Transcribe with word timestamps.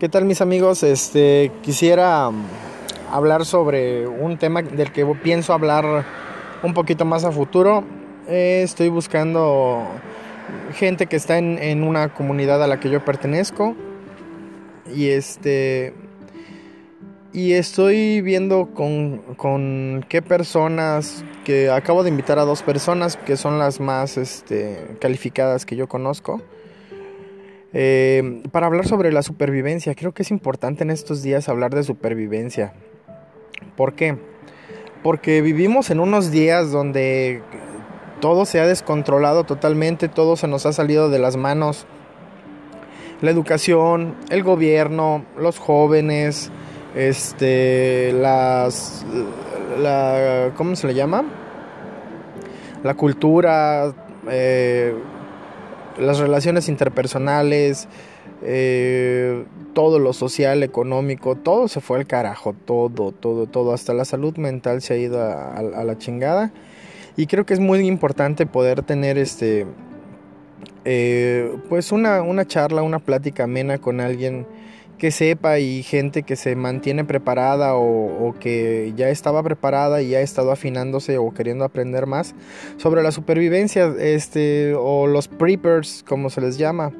¿Qué 0.00 0.08
tal 0.08 0.24
mis 0.24 0.40
amigos? 0.40 0.82
Este 0.82 1.52
quisiera 1.60 2.30
hablar 3.12 3.44
sobre 3.44 4.06
un 4.06 4.38
tema 4.38 4.62
del 4.62 4.92
que 4.92 5.04
pienso 5.22 5.52
hablar 5.52 6.06
un 6.62 6.72
poquito 6.72 7.04
más 7.04 7.26
a 7.26 7.30
futuro. 7.30 7.84
Eh, 8.26 8.62
estoy 8.64 8.88
buscando 8.88 9.84
gente 10.72 11.04
que 11.04 11.16
está 11.16 11.36
en, 11.36 11.82
una 11.82 12.14
comunidad 12.14 12.62
a 12.62 12.66
la 12.66 12.80
que 12.80 12.88
yo 12.88 13.04
pertenezco. 13.04 13.76
Y 14.90 15.08
este. 15.08 15.92
Y 17.34 17.52
estoy 17.52 18.22
viendo 18.22 18.70
con, 18.72 19.18
con, 19.36 20.06
qué 20.08 20.22
personas, 20.22 21.26
que 21.44 21.68
acabo 21.68 22.04
de 22.04 22.08
invitar 22.08 22.38
a 22.38 22.46
dos 22.46 22.62
personas 22.62 23.18
que 23.18 23.36
son 23.36 23.58
las 23.58 23.80
más 23.80 24.16
este, 24.16 24.96
calificadas 24.98 25.66
que 25.66 25.76
yo 25.76 25.88
conozco 25.88 26.40
eh, 27.72 28.42
para 28.50 28.66
hablar 28.66 28.86
sobre 28.86 29.12
la 29.12 29.22
supervivencia, 29.22 29.94
creo 29.94 30.12
que 30.12 30.22
es 30.22 30.30
importante 30.30 30.82
en 30.82 30.90
estos 30.90 31.22
días 31.22 31.48
hablar 31.48 31.74
de 31.74 31.84
supervivencia. 31.84 32.72
¿Por 33.76 33.94
qué? 33.94 34.16
Porque 35.02 35.40
vivimos 35.40 35.90
en 35.90 36.00
unos 36.00 36.30
días 36.30 36.70
donde 36.72 37.42
todo 38.20 38.44
se 38.44 38.60
ha 38.60 38.66
descontrolado 38.66 39.44
totalmente, 39.44 40.08
todo 40.08 40.36
se 40.36 40.48
nos 40.48 40.66
ha 40.66 40.72
salido 40.72 41.08
de 41.10 41.18
las 41.18 41.36
manos. 41.36 41.86
La 43.20 43.30
educación, 43.30 44.16
el 44.30 44.42
gobierno, 44.42 45.24
los 45.38 45.58
jóvenes, 45.58 46.50
este, 46.94 48.12
las, 48.12 49.04
la, 49.78 50.52
¿cómo 50.56 50.74
se 50.74 50.86
le 50.86 50.94
llama? 50.94 51.24
La 52.82 52.94
cultura, 52.94 53.92
eh, 54.30 54.94
las 56.00 56.18
relaciones 56.18 56.68
interpersonales, 56.68 57.88
eh, 58.42 59.44
todo 59.74 59.98
lo 59.98 60.12
social, 60.12 60.62
económico, 60.62 61.36
todo 61.36 61.68
se 61.68 61.80
fue 61.80 61.98
al 61.98 62.06
carajo, 62.06 62.54
todo, 62.64 63.12
todo, 63.12 63.46
todo, 63.46 63.72
hasta 63.72 63.94
la 63.94 64.04
salud 64.04 64.36
mental 64.36 64.82
se 64.82 64.94
ha 64.94 64.96
ido 64.96 65.22
a, 65.22 65.62
la 65.62 65.98
chingada. 65.98 66.52
Y 67.16 67.26
creo 67.26 67.44
que 67.44 67.54
es 67.54 67.60
muy 67.60 67.86
importante 67.86 68.46
poder 68.46 68.82
tener 68.82 69.18
este, 69.18 69.66
eh, 70.84 71.54
pues 71.68 71.92
una, 71.92 72.22
una 72.22 72.46
charla, 72.46 72.82
una 72.82 72.98
plática 72.98 73.44
amena 73.44 73.78
con 73.78 74.00
alguien 74.00 74.46
que 75.00 75.10
sepa 75.10 75.58
y 75.58 75.82
gente 75.82 76.22
que 76.22 76.36
se 76.36 76.54
mantiene 76.54 77.04
preparada 77.04 77.74
o, 77.74 78.34
que 78.38 78.92
ya 78.96 79.08
estaba 79.08 79.42
preparada 79.42 80.02
y 80.02 80.14
ha 80.14 80.20
estado 80.20 80.52
afinándose 80.52 81.16
o 81.18 81.32
queriendo 81.32 81.64
aprender 81.64 82.06
más 82.06 82.34
sobre 82.76 83.02
la 83.02 83.10
supervivencia 83.10 83.92
este, 83.98 84.74
o 84.76 85.06
los 85.06 85.26
preppers 85.26 86.04
como 86.06 86.28
se 86.28 86.42
les 86.42 86.58
llama. 86.58 86.92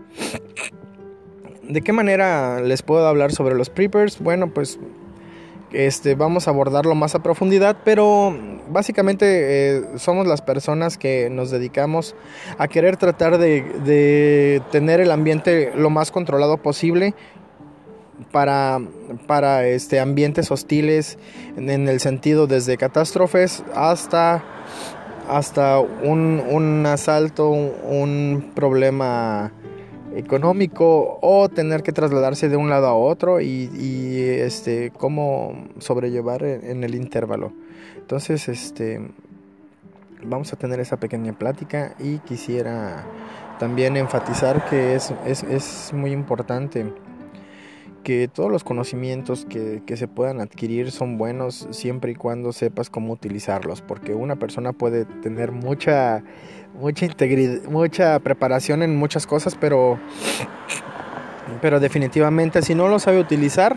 ¿De 1.63 1.83
qué 1.83 1.93
manera 1.93 2.61
les 2.61 2.83
puedo 2.83 3.07
hablar 3.07 3.33
sobre 3.33 3.55
los 3.55 3.69
preppers? 3.69 4.19
Bueno, 4.19 4.53
pues 4.53 4.81
este, 5.71 6.15
vamos 6.15 6.49
a 6.49 6.53
abordarlo 6.53 6.95
más 6.95 7.15
a 7.15 7.23
profundidad, 7.23 7.77
pero 7.85 8.35
básicamente 8.71 9.27
eh, 9.27 9.83
somos 9.97 10.27
las 10.27 10.41
personas 10.41 10.97
que 10.97 11.29
nos 11.31 11.51
dedicamos 11.51 12.17
a 12.59 12.67
querer 12.67 12.97
tratar 12.97 13.39
de, 13.39 13.63
de, 13.85 14.63
tener 14.73 15.01
el 15.01 15.11
ambiente 15.11 15.71
lo 15.77 15.91
más 15.91 16.11
controlado 16.11 16.57
posible 16.57 17.15
para, 18.31 18.81
para 19.27 19.67
este, 19.67 20.01
ambientes 20.01 20.51
hostiles 20.51 21.19
en, 21.57 21.89
el 21.89 22.01
sentido 22.01 22.47
desde 22.47 22.77
catástrofes 22.77 23.65
hasta, 23.75 24.43
hasta 25.29 25.81
un, 25.81 26.43
un 26.51 26.87
asalto, 26.87 27.51
un, 27.51 28.53
problema 28.55 29.53
económico 30.15 31.19
o 31.23 31.49
tener 31.49 31.83
que 31.83 31.93
trasladarse 31.93 32.49
de 32.49 32.57
un 32.57 32.69
lado 32.69 32.89
a 32.89 32.95
otro 32.95 33.41
y, 33.41 33.71
este 34.21 34.91
cómo 34.97 35.69
sobrellevar 35.79 36.43
en, 36.43 36.83
el 36.85 36.95
intervalo. 36.95 37.53
Entonces 37.97 38.49
este 38.49 39.01
vamos 40.23 40.53
a 40.53 40.57
tener 40.57 40.81
esa 40.81 40.99
pequeña 40.99 41.33
plática 41.33 41.95
y 41.99 42.19
quisiera 42.19 43.07
también 43.59 43.97
enfatizar 43.97 44.69
que 44.69 44.95
es, 44.95 45.15
es, 45.27 45.43
es 45.45 45.93
muy 45.95 46.13
importante 46.13 46.93
que 48.03 48.29
todos 48.29 48.51
los 48.51 48.65
conocimientos 48.65 49.47
que, 49.47 49.83
se 49.97 50.09
puedan 50.09 50.41
adquirir 50.41 50.91
son 50.91 51.19
buenos 51.19 51.69
siempre 51.71 52.13
y 52.13 52.15
cuando 52.15 52.53
sepas 52.53 52.91
cómo 52.91 53.13
utilizarlos, 53.13 53.83
porque 53.83 54.15
una 54.15 54.37
persona 54.37 54.73
puede 54.73 55.05
tener 55.05 55.53
mucha, 55.53 56.23
mucha 56.75 57.05
integridad, 57.05 57.63
mucha 57.65 58.19
preparación 58.21 58.83
en 58.83 58.97
muchas 58.97 59.27
cosas, 59.27 59.57
pero, 59.57 59.99
pero 61.61 61.81
definitivamente 61.81 62.63
si 62.63 62.75
no 62.75 62.89
lo 62.89 62.99
sabe 62.99 63.21
utilizar, 63.21 63.77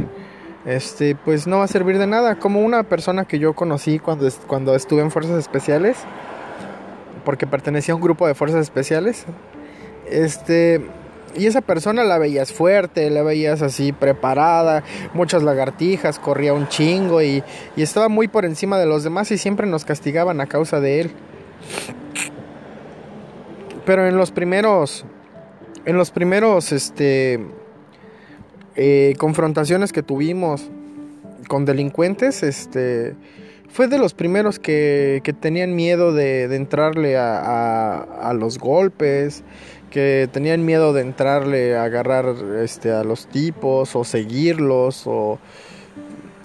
este, 0.66 1.16
pues 1.16 1.46
no 1.46 1.58
va 1.58 1.66
a 1.66 1.68
servir 1.68 1.98
de 1.98 2.08
nada. 2.08 2.40
Como 2.40 2.62
una 2.62 2.84
persona 2.84 3.26
que 3.26 3.40
yo 3.40 3.54
conocí 3.54 4.00
cuando, 4.00 4.30
cuando 4.48 4.76
estuve 4.76 5.02
en 5.02 5.12
Fuerzas 5.12 5.38
Especiales, 5.38 5.98
porque 7.26 7.48
pertenecía 7.48 7.94
a 7.94 7.96
un 7.96 8.02
grupo 8.02 8.28
de 8.28 8.36
Fuerzas 8.36 8.62
Especiales, 8.62 9.26
este 10.10 10.82
y 11.36 11.48
esa 11.48 11.62
persona 11.62 12.04
la 12.04 12.18
veías 12.18 12.52
fuerte, 12.52 13.10
la 13.10 13.24
veías 13.24 13.62
así 13.62 13.92
preparada, 13.92 14.84
muchas 15.14 15.44
lagartijas, 15.44 16.20
corría 16.20 16.54
un 16.54 16.68
chingo 16.68 17.22
y, 17.22 17.44
estaba 17.76 18.10
muy 18.10 18.28
por 18.28 18.46
encima 18.46 18.78
de 18.78 18.86
los 18.86 19.04
demás 19.04 19.32
y 19.32 19.38
siempre 19.38 19.68
nos 19.68 19.86
castigaban 19.86 20.42
a 20.42 20.48
causa 20.48 20.80
de 20.80 21.02
él. 21.02 21.12
Pero 23.86 24.08
en 24.08 24.16
los 24.16 24.32
primeros, 24.32 25.06
en 25.86 25.98
los 25.98 26.12
primeros, 26.12 26.72
este, 26.72 27.40
eh, 28.76 29.14
confrontaciones 29.18 29.92
que 29.92 30.04
tuvimos 30.04 30.70
con 31.48 31.66
delincuentes, 31.66 32.44
este, 32.44 33.16
fue 33.74 33.88
de 33.88 33.98
los 33.98 34.14
primeros 34.14 34.60
que, 34.60 35.22
que 35.24 35.34
tenían 35.34 35.76
miedo 35.76 36.14
de, 36.14 36.48
de 36.48 36.56
entrarle 36.56 37.18
a, 37.18 37.98
a, 37.98 38.34
los 38.34 38.60
golpes, 38.60 39.44
que 39.94 40.28
tenían 40.32 40.66
miedo 40.66 40.92
de 40.92 41.02
entrarle 41.02 41.78
a 41.78 41.84
agarrar 41.84 42.26
este, 42.64 42.92
a 42.92 43.04
los 43.04 43.28
tipos 43.28 43.96
o 43.96 44.04
seguirlos 44.04 45.06
o, 45.06 45.38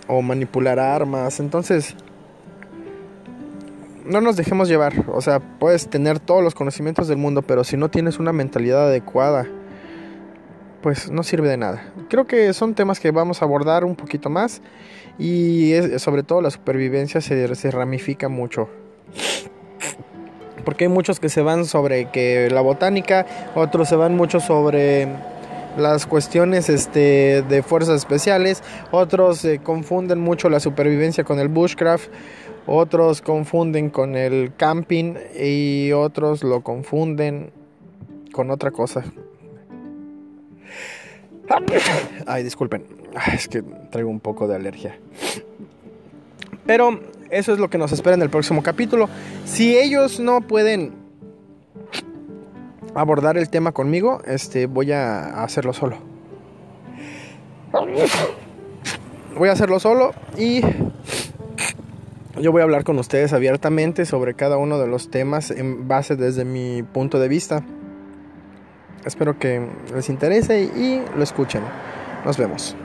o 0.06 0.22
manipular 0.22 0.78
armas. 0.78 1.40
Entonces, 1.40 1.96
no 4.04 4.20
nos 4.20 4.36
dejemos 4.36 4.68
llevar. 4.68 4.92
O 5.08 5.22
sea, 5.22 5.40
puedes 5.40 5.88
tener 5.88 6.20
todos 6.20 6.44
los 6.44 6.54
conocimientos 6.54 7.08
del 7.08 7.16
mundo, 7.16 7.40
pero 7.40 7.64
si 7.64 7.78
no 7.78 7.88
tienes 7.88 8.18
una 8.18 8.34
mentalidad 8.34 8.88
adecuada, 8.88 9.46
pues 10.82 11.10
no 11.10 11.22
sirve 11.22 11.48
de 11.48 11.56
nada. 11.56 11.90
Creo 12.10 12.26
que 12.26 12.52
son 12.52 12.74
temas 12.74 13.00
que 13.00 13.10
vamos 13.12 13.40
a 13.40 13.46
abordar 13.46 13.82
un 13.86 13.96
poquito 13.96 14.28
más 14.28 14.60
y 15.18 15.72
sobre 15.96 16.22
todo 16.22 16.42
la 16.42 16.50
supervivencia 16.50 17.22
se, 17.22 17.54
se 17.54 17.70
ramifica 17.70 18.28
mucho 18.28 18.68
porque 20.64 20.84
hay 20.84 20.88
muchos 20.90 21.20
que 21.20 21.28
se 21.28 21.42
van 21.42 21.64
sobre 21.64 22.10
que 22.10 22.48
la 22.50 22.60
botánica, 22.60 23.26
otros 23.54 23.88
se 23.88 23.96
van 23.96 24.16
mucho 24.16 24.40
sobre 24.40 25.08
las 25.76 26.06
cuestiones 26.06 26.68
este, 26.68 27.42
de 27.42 27.62
fuerzas 27.62 27.96
especiales, 27.96 28.62
otros 28.90 29.46
confunden 29.62 30.18
mucho 30.20 30.48
la 30.48 30.60
supervivencia 30.60 31.24
con 31.24 31.38
el 31.38 31.48
bushcraft, 31.48 32.08
otros 32.66 33.22
confunden 33.22 33.90
con 33.90 34.16
el 34.16 34.52
camping 34.56 35.14
y 35.38 35.92
otros 35.92 36.42
lo 36.42 36.62
confunden 36.62 37.50
con 38.32 38.50
otra 38.50 38.70
cosa. 38.70 39.04
Ay, 42.26 42.42
disculpen, 42.42 42.84
es 43.32 43.48
que 43.48 43.62
traigo 43.62 44.10
un 44.10 44.20
poco 44.20 44.46
de 44.46 44.56
alergia. 44.56 44.98
Pero 46.66 47.00
eso 47.30 47.52
es 47.52 47.58
lo 47.58 47.70
que 47.70 47.78
nos 47.78 47.92
espera 47.92 48.14
en 48.14 48.22
el 48.22 48.30
próximo 48.30 48.62
capítulo. 48.62 49.08
Si 49.44 49.76
ellos 49.76 50.20
no 50.20 50.40
pueden 50.40 50.94
abordar 52.94 53.36
el 53.36 53.48
tema 53.48 53.72
conmigo, 53.72 54.22
este 54.26 54.66
voy 54.66 54.92
a 54.92 55.42
hacerlo 55.42 55.72
solo. 55.72 55.98
Voy 59.36 59.48
a 59.48 59.52
hacerlo 59.52 59.78
solo 59.78 60.12
y 60.36 60.62
yo 62.40 62.52
voy 62.52 62.60
a 62.60 62.64
hablar 62.64 62.84
con 62.84 62.98
ustedes 62.98 63.32
abiertamente 63.32 64.04
sobre 64.04 64.34
cada 64.34 64.56
uno 64.56 64.78
de 64.78 64.86
los 64.86 65.10
temas 65.10 65.50
en 65.50 65.88
base 65.88 66.16
desde 66.16 66.44
mi 66.44 66.82
punto 66.82 67.18
de 67.18 67.28
vista. 67.28 67.64
Espero 69.04 69.38
que 69.38 69.66
les 69.94 70.08
interese 70.08 70.62
y 70.62 71.02
lo 71.16 71.22
escuchen. 71.22 71.62
Nos 72.24 72.36
vemos. 72.36 72.76